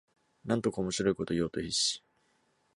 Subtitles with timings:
[0.45, 2.03] なんとか面白いことを言おうと必死